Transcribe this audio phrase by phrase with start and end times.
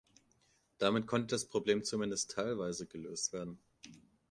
[0.79, 3.59] Damit konnte das Problem zumindest teilweise gelöst werden.